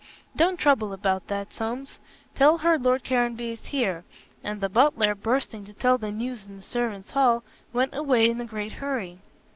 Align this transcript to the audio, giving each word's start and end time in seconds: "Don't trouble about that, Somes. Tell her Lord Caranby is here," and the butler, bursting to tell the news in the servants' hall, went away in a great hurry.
"Don't 0.35 0.57
trouble 0.57 0.93
about 0.93 1.27
that, 1.27 1.53
Somes. 1.53 1.99
Tell 2.33 2.57
her 2.57 2.79
Lord 2.79 3.03
Caranby 3.03 3.51
is 3.51 3.67
here," 3.67 4.03
and 4.43 4.59
the 4.59 4.67
butler, 4.67 5.13
bursting 5.13 5.63
to 5.65 5.73
tell 5.73 5.99
the 5.99 6.09
news 6.11 6.47
in 6.47 6.57
the 6.57 6.63
servants' 6.63 7.11
hall, 7.11 7.43
went 7.71 7.93
away 7.93 8.27
in 8.27 8.41
a 8.41 8.45
great 8.45 8.71
hurry. 8.71 9.19